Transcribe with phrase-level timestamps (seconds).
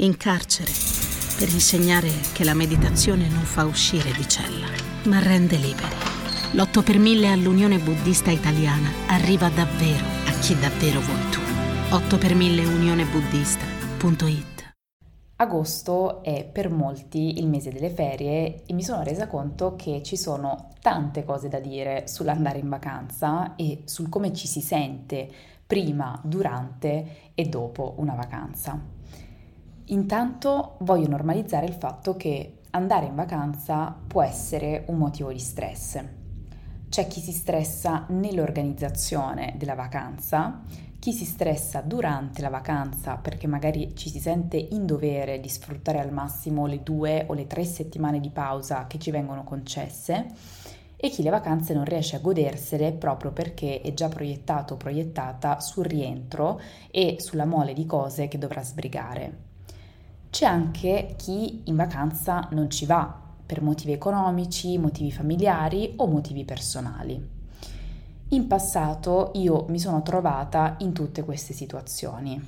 [0.00, 0.70] in carcere,
[1.38, 4.66] per insegnare che la meditazione non fa uscire di cella,
[5.04, 5.94] ma rende liberi.
[6.52, 11.40] L'8 per 1000 all'Unione Buddista Italiana arriva davvero a chi davvero vuoi tu.
[11.94, 14.48] 8 per 1000 unionebuddista.it
[15.36, 20.16] Agosto è per molti il mese delle ferie e mi sono resa conto che ci
[20.16, 25.28] sono tante cose da dire sull'andare in vacanza e sul come ci si sente
[25.66, 28.98] prima, durante e dopo una vacanza.
[29.90, 36.00] Intanto voglio normalizzare il fatto che andare in vacanza può essere un motivo di stress.
[36.88, 40.62] C'è chi si stressa nell'organizzazione della vacanza,
[41.00, 45.98] chi si stressa durante la vacanza perché magari ci si sente in dovere di sfruttare
[45.98, 50.26] al massimo le due o le tre settimane di pausa che ci vengono concesse
[50.94, 55.58] e chi le vacanze non riesce a godersele proprio perché è già proiettato o proiettata
[55.58, 56.60] sul rientro
[56.92, 59.49] e sulla mole di cose che dovrà sbrigare.
[60.30, 63.12] C'è anche chi in vacanza non ci va
[63.44, 67.20] per motivi economici, motivi familiari o motivi personali.
[68.28, 72.40] In passato io mi sono trovata in tutte queste situazioni.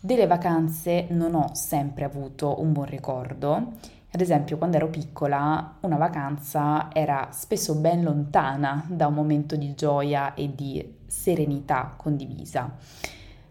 [0.00, 3.74] Delle vacanze non ho sempre avuto un buon ricordo.
[4.10, 9.72] Ad esempio, quando ero piccola, una vacanza era spesso ben lontana da un momento di
[9.74, 12.70] gioia e di serenità condivisa.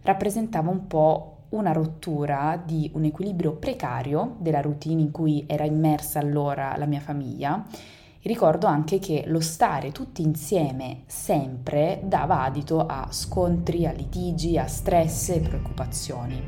[0.01, 6.19] Rappresentava un po' una rottura di un equilibrio precario della routine in cui era immersa
[6.19, 7.65] allora la mia famiglia.
[8.21, 14.65] Ricordo anche che lo stare tutti insieme sempre dava adito a scontri, a litigi, a
[14.67, 16.41] stress e preoccupazioni.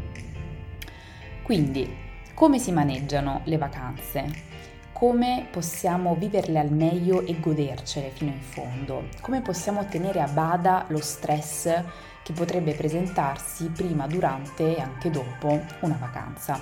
[1.44, 1.88] Quindi,
[2.34, 4.54] come si maneggiano le vacanze?
[4.96, 10.86] come possiamo viverle al meglio e godercele fino in fondo, come possiamo tenere a bada
[10.88, 11.84] lo stress
[12.26, 16.60] che potrebbe presentarsi prima, durante e anche dopo una vacanza.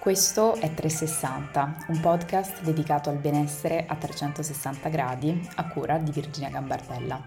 [0.00, 6.50] Questo è 360, un podcast dedicato al benessere a 360 gradi a cura di Virginia
[6.50, 7.22] Gambardella.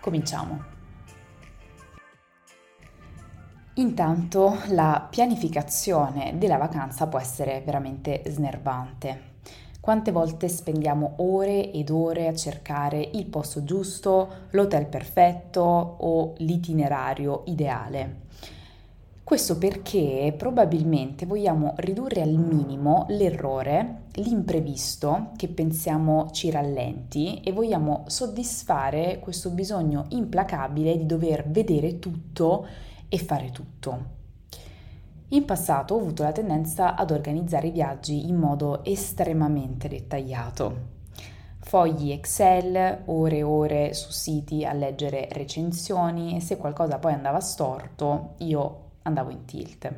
[0.00, 0.64] Cominciamo!
[3.74, 9.31] Intanto la pianificazione della vacanza può essere veramente snervante.
[9.82, 17.42] Quante volte spendiamo ore ed ore a cercare il posto giusto, l'hotel perfetto o l'itinerario
[17.46, 18.20] ideale?
[19.24, 28.04] Questo perché probabilmente vogliamo ridurre al minimo l'errore, l'imprevisto che pensiamo ci rallenti e vogliamo
[28.06, 32.68] soddisfare questo bisogno implacabile di dover vedere tutto
[33.08, 34.21] e fare tutto.
[35.32, 40.90] In passato ho avuto la tendenza ad organizzare i viaggi in modo estremamente dettagliato.
[41.58, 47.40] Fogli Excel, ore e ore su siti a leggere recensioni e se qualcosa poi andava
[47.40, 49.90] storto io andavo in tilt.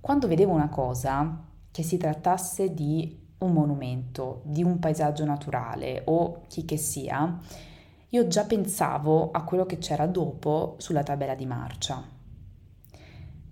[0.00, 6.40] Quando vedevo una cosa, che si trattasse di un monumento, di un paesaggio naturale o
[6.48, 7.38] chi che sia,
[8.08, 12.16] io già pensavo a quello che c'era dopo sulla tabella di marcia.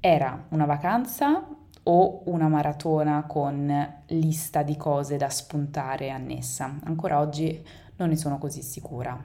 [0.00, 1.46] Era una vacanza
[1.82, 6.78] o una maratona con lista di cose da spuntare annessa?
[6.84, 7.64] Ancora oggi
[7.96, 9.18] non ne sono così sicura.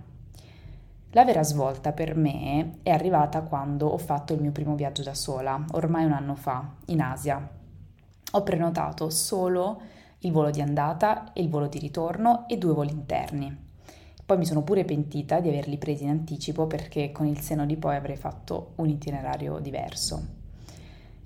[1.12, 5.14] La vera svolta per me è arrivata quando ho fatto il mio primo viaggio da
[5.14, 7.50] sola, ormai un anno fa, in Asia.
[8.32, 9.82] Ho prenotato solo
[10.20, 13.70] il volo di andata e il volo di ritorno e due voli interni.
[14.26, 17.76] Poi mi sono pure pentita di averli presi in anticipo perché con il seno di
[17.76, 20.40] poi avrei fatto un itinerario diverso.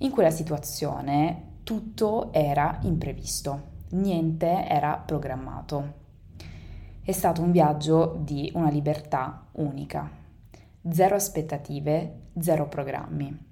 [0.00, 6.04] In quella situazione tutto era imprevisto, niente era programmato.
[7.00, 10.10] È stato un viaggio di una libertà unica,
[10.90, 13.44] zero aspettative, zero programmi.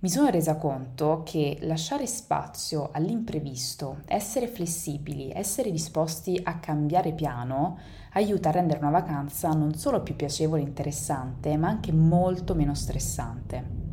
[0.00, 7.78] Mi sono resa conto che lasciare spazio all'imprevisto, essere flessibili, essere disposti a cambiare piano,
[8.14, 12.74] aiuta a rendere una vacanza non solo più piacevole e interessante, ma anche molto meno
[12.74, 13.87] stressante.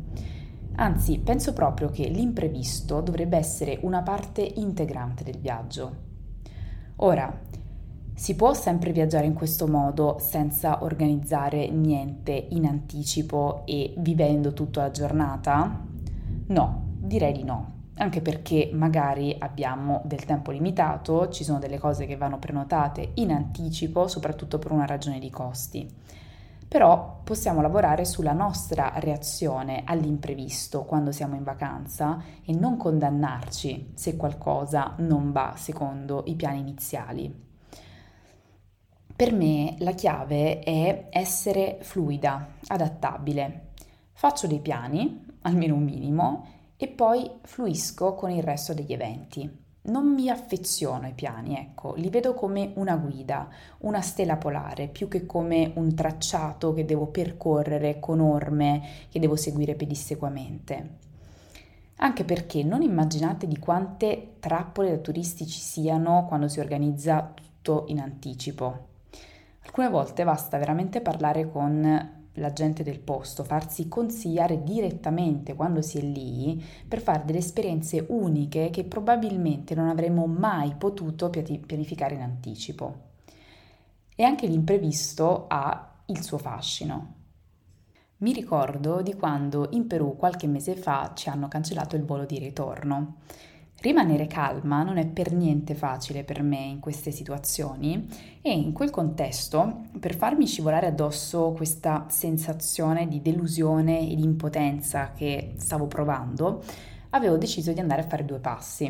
[0.78, 6.04] Anzi, penso proprio che l'imprevisto dovrebbe essere una parte integrante del viaggio.
[6.96, 7.34] Ora,
[8.14, 14.80] si può sempre viaggiare in questo modo senza organizzare niente in anticipo e vivendo tutto
[14.80, 15.82] la giornata?
[16.48, 22.04] No, direi di no, anche perché magari abbiamo del tempo limitato, ci sono delle cose
[22.04, 25.88] che vanno prenotate in anticipo, soprattutto per una ragione di costi
[26.68, 34.16] però possiamo lavorare sulla nostra reazione all'imprevisto quando siamo in vacanza e non condannarci se
[34.16, 37.44] qualcosa non va secondo i piani iniziali.
[39.16, 43.70] Per me la chiave è essere fluida, adattabile.
[44.12, 46.46] Faccio dei piani, almeno un minimo,
[46.76, 49.64] e poi fluisco con il resto degli eventi.
[49.86, 53.48] Non mi affeziono ai piani, ecco, li vedo come una guida,
[53.78, 59.36] una stella polare, più che come un tracciato che devo percorrere con orme che devo
[59.36, 61.04] seguire pedissequamente.
[61.98, 67.84] Anche perché non immaginate di quante trappole da turisti ci siano quando si organizza tutto
[67.86, 68.88] in anticipo.
[69.64, 75.98] Alcune volte basta veramente parlare con la gente del posto, farsi consigliare direttamente quando si
[75.98, 82.22] è lì per fare delle esperienze uniche che probabilmente non avremmo mai potuto pianificare in
[82.22, 83.04] anticipo.
[84.14, 87.14] E anche l'imprevisto ha il suo fascino.
[88.18, 92.38] Mi ricordo di quando in Perù qualche mese fa ci hanno cancellato il volo di
[92.38, 93.16] ritorno.
[93.78, 98.08] Rimanere calma non è per niente facile per me in queste situazioni
[98.40, 105.12] e in quel contesto, per farmi scivolare addosso questa sensazione di delusione e di impotenza
[105.12, 106.62] che stavo provando,
[107.10, 108.86] avevo deciso di andare a fare due passi.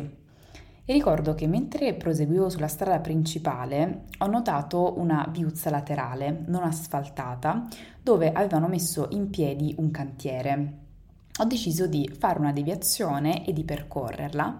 [0.89, 7.67] E ricordo che mentre proseguivo sulla strada principale ho notato una viuzza laterale non asfaltata
[8.01, 10.85] dove avevano messo in piedi un cantiere
[11.39, 14.57] ho deciso di fare una deviazione e di percorrerla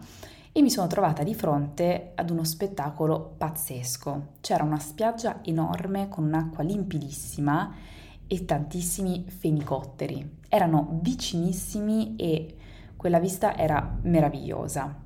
[0.52, 4.28] e mi sono trovata di fronte ad uno spettacolo pazzesco.
[4.42, 7.74] C'era una spiaggia enorme con un'acqua limpidissima
[8.28, 10.38] e tantissimi fenicotteri.
[10.50, 12.56] Erano vicinissimi e
[12.96, 15.06] quella vista era meravigliosa.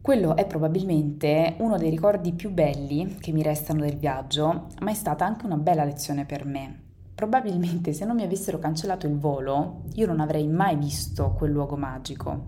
[0.00, 4.94] Quello è probabilmente uno dei ricordi più belli che mi restano del viaggio, ma è
[4.94, 6.80] stata anche una bella lezione per me,
[7.22, 11.76] Probabilmente se non mi avessero cancellato il volo, io non avrei mai visto quel luogo
[11.76, 12.46] magico.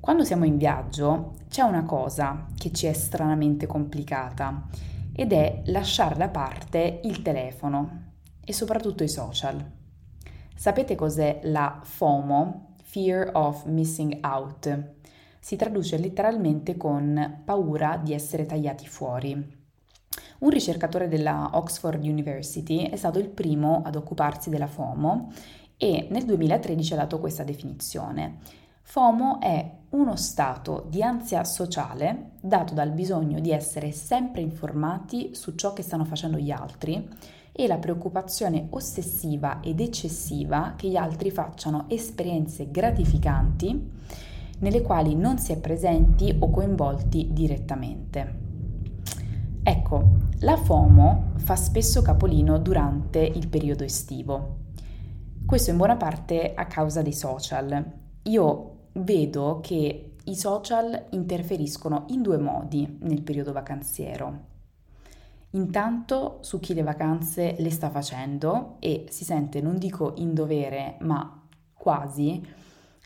[0.00, 4.66] Quando siamo in viaggio c'è una cosa che ci è stranamente complicata
[5.12, 8.12] ed è lasciare da parte il telefono
[8.42, 9.62] e soprattutto i social.
[10.56, 12.76] Sapete cos'è la FOMO?
[12.82, 14.94] Fear of Missing Out.
[15.38, 19.61] Si traduce letteralmente con paura di essere tagliati fuori.
[20.42, 25.30] Un ricercatore della Oxford University è stato il primo ad occuparsi della FOMO
[25.76, 28.38] e nel 2013 ha dato questa definizione.
[28.82, 35.54] FOMO è uno stato di ansia sociale dato dal bisogno di essere sempre informati su
[35.54, 37.08] ciò che stanno facendo gli altri
[37.52, 43.90] e la preoccupazione ossessiva ed eccessiva che gli altri facciano esperienze gratificanti
[44.58, 48.41] nelle quali non si è presenti o coinvolti direttamente.
[49.64, 50.02] Ecco,
[50.40, 54.56] la FOMO fa spesso capolino durante il periodo estivo.
[55.46, 57.92] Questo in buona parte a causa dei social.
[58.22, 64.50] Io vedo che i social interferiscono in due modi nel periodo vacanziero.
[65.50, 70.96] Intanto su chi le vacanze le sta facendo e si sente, non dico in dovere,
[71.02, 71.40] ma
[71.72, 72.44] quasi,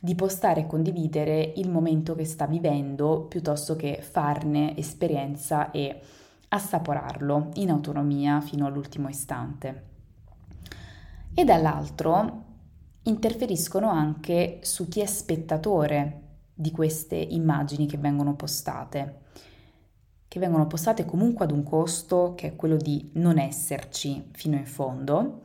[0.01, 6.01] di postare e condividere il momento che sta vivendo piuttosto che farne esperienza e
[6.57, 9.85] assaporarlo in autonomia fino all'ultimo istante.
[11.33, 12.45] E dall'altro
[13.03, 16.23] interferiscono anche su chi è spettatore
[16.53, 19.21] di queste immagini che vengono postate,
[20.27, 24.67] che vengono postate comunque ad un costo che è quello di non esserci fino in
[24.67, 25.43] fondo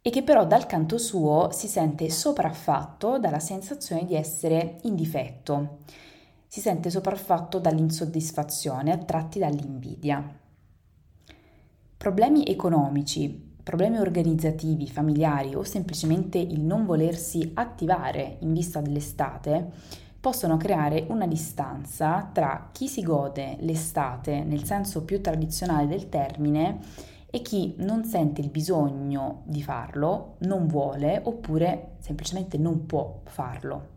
[0.00, 5.78] e che però dal canto suo si sente sopraffatto dalla sensazione di essere in difetto
[6.52, 10.22] si sente sopraffatto dall'insoddisfazione, attratti dall'invidia.
[11.96, 19.70] Problemi economici, problemi organizzativi, familiari o semplicemente il non volersi attivare in vista dell'estate
[20.20, 26.80] possono creare una distanza tra chi si gode l'estate nel senso più tradizionale del termine
[27.30, 33.91] e chi non sente il bisogno di farlo, non vuole oppure semplicemente non può farlo.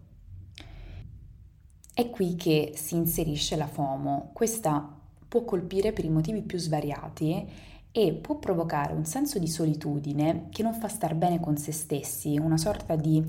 [1.96, 4.32] È qui che si inserisce la FOMO.
[4.34, 4.86] Questa
[5.30, 7.48] può colpire per i motivi più svariati
[7.90, 12.38] e può provocare un senso di solitudine che non fa star bene con se stessi,
[12.38, 13.24] una sorta di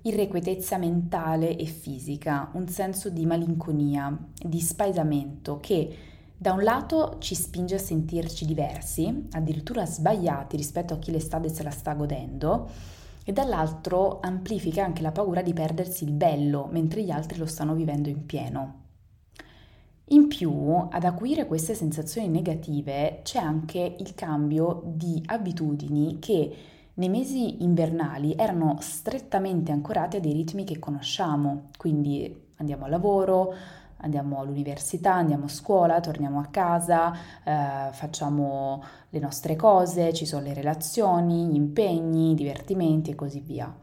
[0.00, 5.96] irrequietezza mentale e fisica, un senso di malinconia, di spaesamento che
[6.38, 11.62] da un lato ci spinge a sentirci diversi, addirittura sbagliati rispetto a chi l'estate se
[11.62, 12.70] la sta godendo,
[13.28, 17.74] e dall'altro amplifica anche la paura di perdersi il bello mentre gli altri lo stanno
[17.74, 18.84] vivendo in pieno.
[20.10, 26.56] In più, ad acuire queste sensazioni negative c'è anche il cambio di abitudini che
[26.94, 33.52] nei mesi invernali erano strettamente ancorate a dei ritmi che conosciamo, quindi andiamo al lavoro,
[33.98, 38.82] andiamo all'università, andiamo a scuola, torniamo a casa, eh, facciamo
[39.16, 43.74] le nostre cose, ci sono le relazioni, gli impegni, i divertimenti e così via.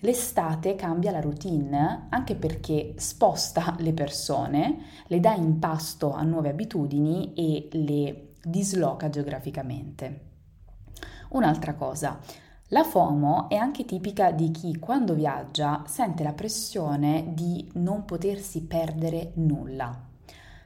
[0.00, 6.50] L'estate cambia la routine anche perché sposta le persone, le dà in pasto a nuove
[6.50, 10.26] abitudini e le disloca geograficamente.
[11.30, 12.18] Un'altra cosa,
[12.68, 18.62] la FOMO è anche tipica di chi quando viaggia sente la pressione di non potersi
[18.62, 20.07] perdere nulla.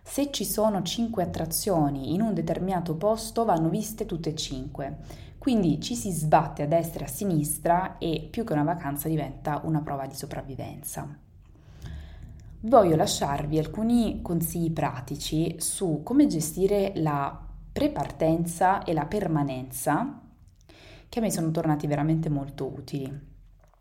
[0.02, 4.98] Se ci sono cinque attrazioni in un determinato posto vanno viste tutte e cinque.
[5.38, 9.60] Quindi ci si sbatte a destra e a sinistra e più che una vacanza diventa
[9.64, 11.18] una prova di sopravvivenza.
[12.60, 17.36] Voglio lasciarvi alcuni consigli pratici su come gestire la
[17.72, 20.20] prepartenza e la permanenza
[21.08, 23.30] che a me sono tornati veramente molto utili.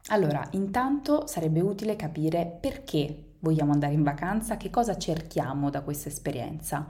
[0.08, 6.10] Allora, intanto sarebbe utile capire perché vogliamo andare in vacanza, che cosa cerchiamo da questa
[6.10, 6.88] esperienza.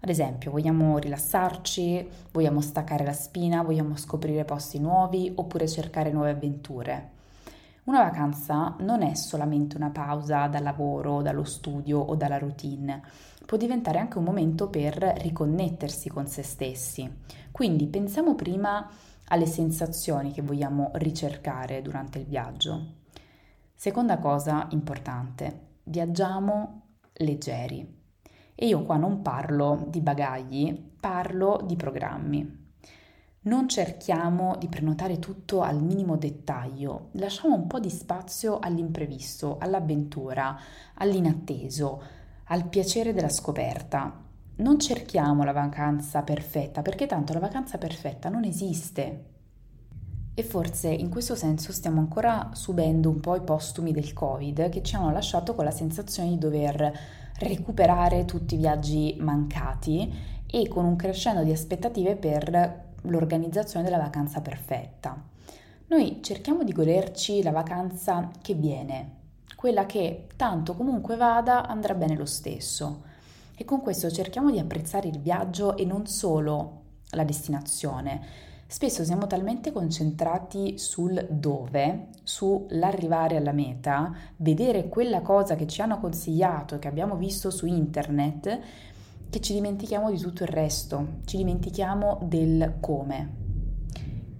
[0.00, 6.30] Ad esempio, vogliamo rilassarci, vogliamo staccare la spina, vogliamo scoprire posti nuovi oppure cercare nuove
[6.30, 7.10] avventure.
[7.84, 13.02] Una vacanza non è solamente una pausa dal lavoro, dallo studio o dalla routine,
[13.46, 17.10] può diventare anche un momento per riconnettersi con se stessi.
[17.50, 18.88] Quindi pensiamo prima
[19.28, 22.86] alle sensazioni che vogliamo ricercare durante il viaggio.
[23.74, 26.82] Seconda cosa importante, viaggiamo
[27.14, 28.02] leggeri.
[28.54, 32.62] E io qua non parlo di bagagli, parlo di programmi.
[33.46, 40.58] Non cerchiamo di prenotare tutto al minimo dettaglio, lasciamo un po' di spazio all'imprevisto, all'avventura,
[40.94, 42.02] all'inatteso,
[42.44, 44.22] al piacere della scoperta.
[44.56, 49.33] Non cerchiamo la vacanza perfetta, perché tanto la vacanza perfetta non esiste.
[50.36, 54.82] E forse in questo senso stiamo ancora subendo un po' i postumi del Covid che
[54.82, 56.92] ci hanno lasciato con la sensazione di dover
[57.38, 60.12] recuperare tutti i viaggi mancati
[60.46, 65.22] e con un crescendo di aspettative per l'organizzazione della vacanza perfetta.
[65.86, 69.10] Noi cerchiamo di goderci la vacanza che viene,
[69.54, 73.02] quella che tanto comunque vada andrà bene lo stesso.
[73.54, 78.52] E con questo cerchiamo di apprezzare il viaggio e non solo la destinazione.
[78.74, 86.00] Spesso siamo talmente concentrati sul dove, sull'arrivare alla meta, vedere quella cosa che ci hanno
[86.00, 88.60] consigliato, che abbiamo visto su internet,
[89.30, 93.30] che ci dimentichiamo di tutto il resto, ci dimentichiamo del come.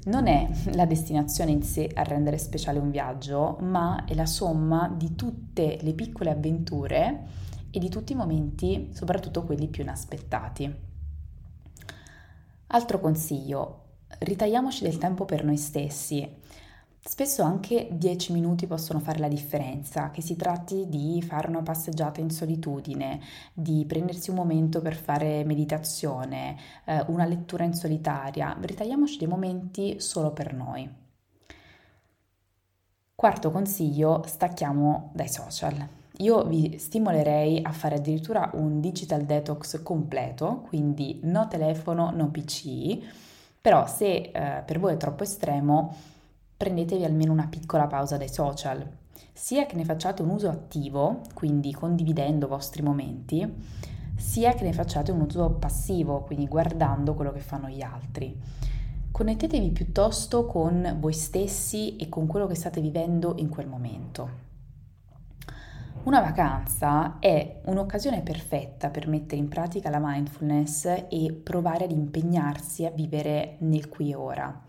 [0.06, 4.92] Non è la destinazione in sé a rendere speciale un viaggio, ma è la somma
[4.92, 7.22] di tutte le piccole avventure
[7.70, 10.74] e di tutti i momenti, soprattutto quelli più inaspettati.
[12.66, 13.82] Altro consiglio,
[14.20, 16.42] ritagliamoci del tempo per noi stessi.
[17.06, 22.22] Spesso anche 10 minuti possono fare la differenza, che si tratti di fare una passeggiata
[22.22, 23.20] in solitudine,
[23.52, 26.56] di prendersi un momento per fare meditazione,
[26.86, 30.88] eh, una lettura in solitaria, ritagliamoci dei momenti solo per noi.
[33.14, 35.86] Quarto consiglio, stacchiamo dai social.
[36.18, 42.98] Io vi stimolerei a fare addirittura un digital detox completo, quindi no telefono, no PC,
[43.64, 45.96] però se eh, per voi è troppo estremo,
[46.54, 48.86] prendetevi almeno una piccola pausa dai social,
[49.32, 53.50] sia che ne facciate un uso attivo, quindi condividendo i vostri momenti,
[54.18, 58.38] sia che ne facciate un uso passivo, quindi guardando quello che fanno gli altri.
[59.10, 64.53] Connettetevi piuttosto con voi stessi e con quello che state vivendo in quel momento.
[66.04, 72.84] Una vacanza è un'occasione perfetta per mettere in pratica la mindfulness e provare ad impegnarsi
[72.84, 74.62] a vivere nel qui e ora.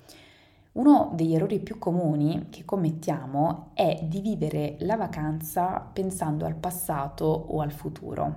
[0.72, 7.26] Uno degli errori più comuni che commettiamo è di vivere la vacanza pensando al passato
[7.26, 8.36] o al futuro.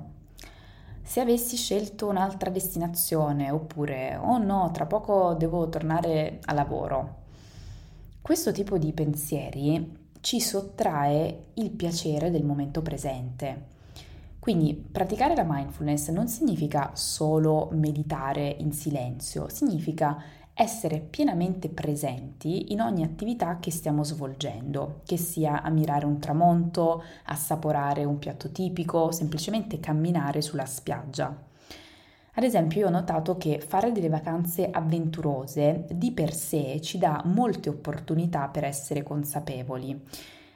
[1.00, 7.14] Se avessi scelto un'altra destinazione oppure oh no, tra poco devo tornare a lavoro.
[8.20, 9.97] Questo tipo di pensieri
[10.28, 13.64] ci sottrae il piacere del momento presente.
[14.38, 22.82] Quindi praticare la mindfulness non significa solo meditare in silenzio, significa essere pienamente presenti in
[22.82, 29.80] ogni attività che stiamo svolgendo, che sia ammirare un tramonto, assaporare un piatto tipico, semplicemente
[29.80, 31.47] camminare sulla spiaggia.
[32.38, 37.20] Ad esempio, io ho notato che fare delle vacanze avventurose di per sé ci dà
[37.24, 40.00] molte opportunità per essere consapevoli.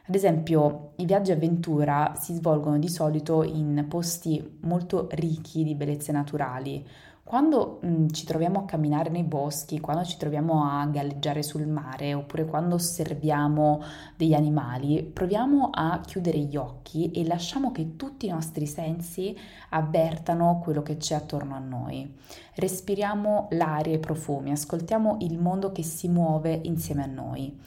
[0.06, 6.12] Ad esempio, i viaggi avventura si svolgono di solito in posti molto ricchi di bellezze
[6.12, 6.86] naturali,
[7.32, 11.66] quando mh, mm, ci troviamo a camminare nei boschi, quando ci troviamo a galleggiare sul
[11.66, 13.82] mare oppure quando osserviamo
[14.18, 19.34] degli animali, proviamo a chiudere gli occhi e lasciamo che tutti i nostri sensi
[19.70, 22.16] avvertano quello che c'è attorno a noi.
[22.56, 27.58] Respiriamo l'aria e i profumi, ascoltiamo il mondo che si muove insieme a noi.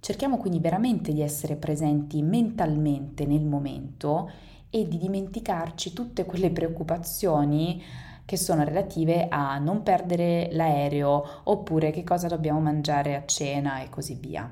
[0.00, 4.30] Cerchiamo quindi veramente di essere presenti mentalmente nel momento
[4.70, 12.04] e di dimenticarci tutte quelle preoccupazioni che sono relative a non perdere l'aereo oppure che
[12.04, 14.50] cosa dobbiamo mangiare a cena e così via.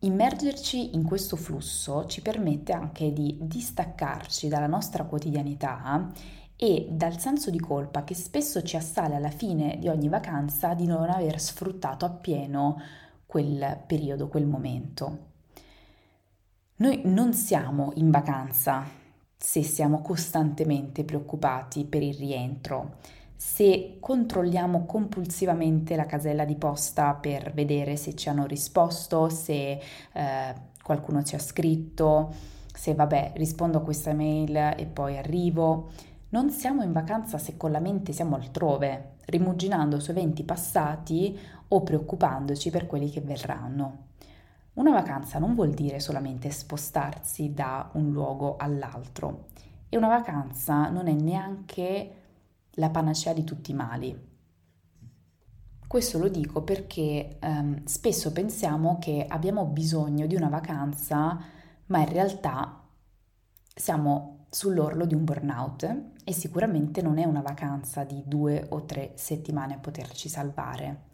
[0.00, 6.12] Immergerci in questo flusso ci permette anche di distaccarci dalla nostra quotidianità
[6.56, 10.86] e dal senso di colpa che spesso ci assale alla fine di ogni vacanza di
[10.86, 12.80] non aver sfruttato appieno
[13.24, 15.32] quel periodo, quel momento.
[16.76, 19.02] Noi non siamo in vacanza
[19.44, 22.94] se siamo costantemente preoccupati per il rientro,
[23.36, 29.78] se controlliamo compulsivamente la casella di posta per vedere se ci hanno risposto, se
[30.12, 32.32] eh, qualcuno ci ha scritto,
[32.74, 35.90] se vabbè rispondo a questa mail e poi arrivo.
[36.30, 41.82] Non siamo in vacanza se con la mente siamo altrove, rimuginando su eventi passati o
[41.82, 44.12] preoccupandoci per quelli che verranno.
[44.74, 49.46] Una vacanza non vuol dire solamente spostarsi da un luogo all'altro
[49.88, 52.14] e una vacanza non è neanche
[52.72, 54.32] la panacea di tutti i mali.
[55.86, 61.38] Questo lo dico perché ehm, spesso pensiamo che abbiamo bisogno di una vacanza,
[61.86, 62.82] ma in realtà
[63.72, 69.12] siamo sull'orlo di un burnout e sicuramente non è una vacanza di due o tre
[69.14, 71.12] settimane a poterci salvare.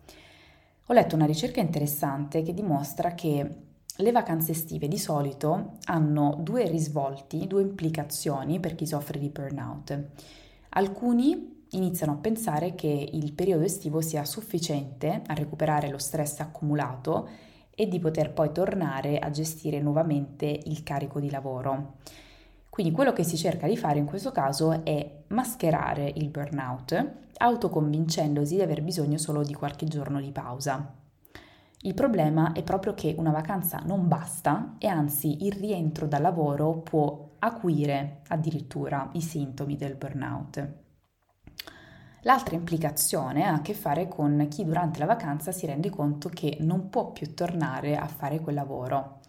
[0.90, 3.54] Ho letto una ricerca interessante che dimostra che
[3.94, 10.06] le vacanze estive di solito hanno due risvolti, due implicazioni per chi soffre di burnout.
[10.70, 17.28] Alcuni iniziano a pensare che il periodo estivo sia sufficiente a recuperare lo stress accumulato
[17.72, 21.98] e di poter poi tornare a gestire nuovamente il carico di lavoro.
[22.80, 28.54] Quindi quello che si cerca di fare in questo caso è mascherare il burnout, autoconvincendosi
[28.54, 30.94] di aver bisogno solo di qualche giorno di pausa.
[31.82, 36.78] Il problema è proprio che una vacanza non basta e anzi il rientro dal lavoro
[36.78, 40.68] può acuire addirittura i sintomi del burnout.
[42.22, 46.56] L'altra implicazione ha a che fare con chi durante la vacanza si rende conto che
[46.60, 49.19] non può più tornare a fare quel lavoro.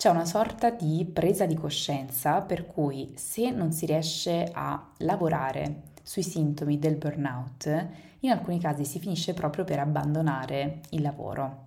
[0.00, 5.82] C'è una sorta di presa di coscienza per cui se non si riesce a lavorare
[6.02, 7.88] sui sintomi del burnout,
[8.20, 11.66] in alcuni casi si finisce proprio per abbandonare il lavoro.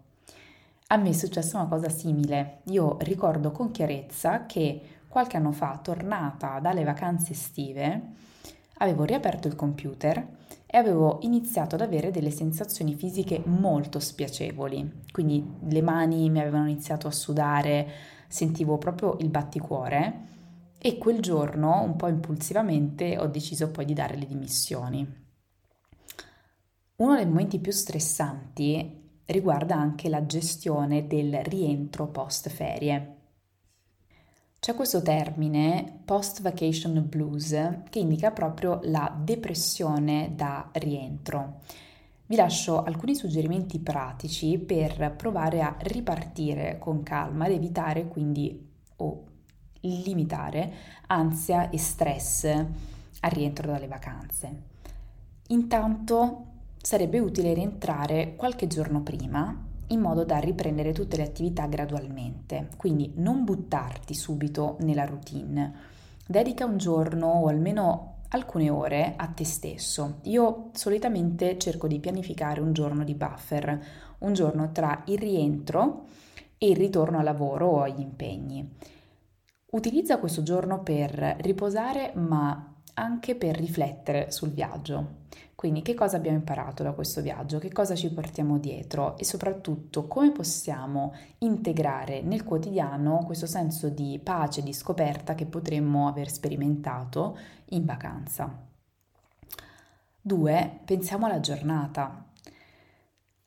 [0.88, 2.62] A me è successa una cosa simile.
[2.72, 8.02] Io ricordo con chiarezza che qualche anno fa, tornata dalle vacanze estive,
[8.78, 10.26] avevo riaperto il computer
[10.74, 15.04] e avevo iniziato ad avere delle sensazioni fisiche molto spiacevoli.
[15.12, 17.88] Quindi le mani mi avevano iniziato a sudare,
[18.28, 20.22] sentivo proprio il batticuore
[20.80, 25.26] e quel giorno, un po' impulsivamente, ho deciso poi di dare le dimissioni.
[26.96, 33.18] Uno dei momenti più stressanti riguarda anche la gestione del rientro post ferie.
[34.64, 37.50] C'è questo termine post vacation blues
[37.90, 41.60] che indica proprio la depressione da rientro.
[42.26, 49.24] Vi lascio alcuni suggerimenti pratici per provare a ripartire con calma ed evitare quindi o
[49.82, 50.74] limitare
[51.08, 54.62] ansia e stress al rientro dalle vacanze.
[55.48, 56.46] Intanto
[56.82, 62.70] sarebbe utile rientrare qualche giorno prima in modo da riprendere tutte le attività gradualmente.
[62.78, 65.74] Quindi non buttarti subito nella routine.
[66.26, 70.20] Dedica un giorno o almeno alcune ore a te stesso.
[70.24, 73.86] Io solitamente cerco di pianificare un giorno di buffer,
[74.20, 76.06] un giorno tra il rientro
[76.58, 78.68] e il ritorno al lavoro o agli impegni.
[79.72, 85.22] Utilizza questo giorno per riposare ma anche per riflettere sul viaggio.
[85.56, 90.08] Quindi che cosa abbiamo imparato da questo viaggio, che cosa ci portiamo dietro e soprattutto
[90.08, 97.38] come possiamo integrare nel quotidiano questo senso di pace, di scoperta che potremmo aver sperimentato
[97.70, 98.72] in vacanza.
[100.22, 100.80] 2.
[100.86, 102.26] Pensiamo alla giornata.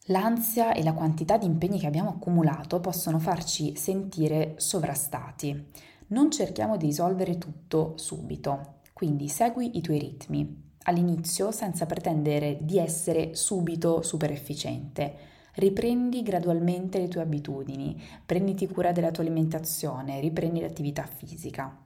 [0.07, 5.71] L'ansia e la quantità di impegni che abbiamo accumulato possono farci sentire sovrastati.
[6.09, 10.73] Non cerchiamo di risolvere tutto subito, quindi segui i tuoi ritmi.
[10.85, 15.15] All'inizio senza pretendere di essere subito super efficiente.
[15.57, 21.77] Riprendi gradualmente le tue abitudini, prenditi cura della tua alimentazione, riprendi l'attività fisica.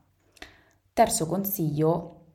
[0.93, 2.27] Terzo consiglio,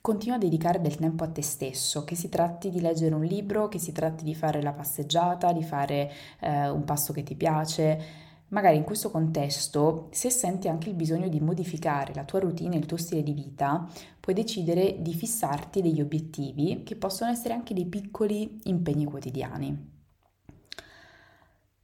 [0.00, 3.66] continua a dedicare del tempo a te stesso, che si tratti di leggere un libro,
[3.66, 8.28] che si tratti di fare la passeggiata, di fare eh, un passo che ti piace,
[8.50, 12.78] Magari in questo contesto, se senti anche il bisogno di modificare la tua routine e
[12.78, 17.74] il tuo stile di vita, puoi decidere di fissarti degli obiettivi che possono essere anche
[17.74, 19.88] dei piccoli impegni quotidiani.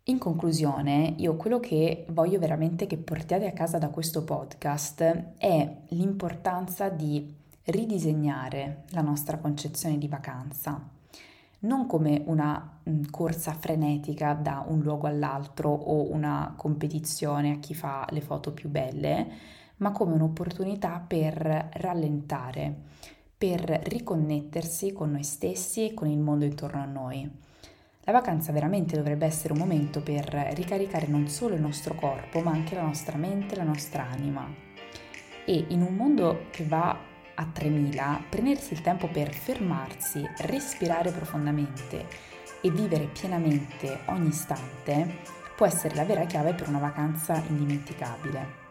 [0.09, 5.77] In conclusione, io quello che voglio veramente che portiate a casa da questo podcast è
[5.89, 7.33] l'importanza di
[7.65, 10.96] ridisegnare la nostra concezione di vacanza,
[11.61, 17.75] non come una mm, corsa frenetica da un luogo all'altro o una competizione a chi
[17.75, 19.27] fa le foto più belle,
[19.79, 22.75] ma come un'opportunità per rallentare,
[23.37, 27.31] per riconnettersi con noi stessi e con il mondo intorno a noi.
[28.05, 32.53] La vacanza veramente dovrebbe essere un momento per ricaricare non solo il nostro corpo, ma
[32.53, 34.47] anche la nostra mente, la nostra anima.
[35.45, 36.97] E in un mondo che va
[37.37, 42.07] a 3000, prendersi il tempo per fermarsi, respirare profondamente
[42.61, 45.19] e vivere pienamente ogni istante
[45.57, 48.65] può essere la vera chiave per una vacanza indimenticabile.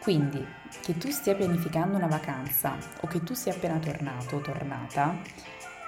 [0.00, 0.46] Quindi,
[0.82, 5.16] che tu stia pianificando una vacanza o che tu sia appena tornato o tornata,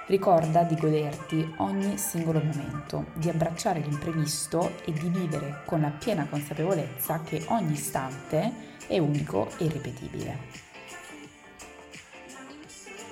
[0.07, 6.25] Ricorda di goderti ogni singolo momento, di abbracciare l'imprevisto e di vivere con la piena
[6.29, 8.53] consapevolezza che ogni istante
[8.87, 10.66] è unico e irripetibile.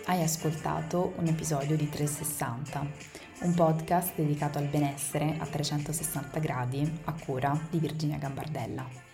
[0.08, 2.88] Hai ascoltato un episodio di 360,
[3.42, 9.05] un podcast dedicato al benessere a 360 gradi a cura di Virginia Gambardella.